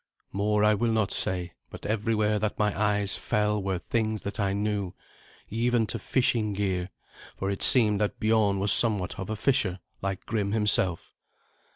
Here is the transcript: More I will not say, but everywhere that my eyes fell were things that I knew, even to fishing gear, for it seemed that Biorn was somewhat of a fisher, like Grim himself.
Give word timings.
More 0.31 0.63
I 0.63 0.73
will 0.73 0.91
not 0.91 1.11
say, 1.11 1.53
but 1.69 1.85
everywhere 1.85 2.39
that 2.39 2.57
my 2.57 2.75
eyes 2.75 3.15
fell 3.15 3.61
were 3.61 3.77
things 3.77 4.23
that 4.23 4.39
I 4.39 4.51
knew, 4.51 4.93
even 5.51 5.85
to 5.85 5.99
fishing 5.99 6.53
gear, 6.53 6.89
for 7.35 7.51
it 7.51 7.61
seemed 7.61 8.01
that 8.01 8.19
Biorn 8.19 8.57
was 8.57 8.73
somewhat 8.73 9.19
of 9.19 9.29
a 9.29 9.35
fisher, 9.35 9.79
like 10.01 10.25
Grim 10.25 10.53
himself. 10.53 11.11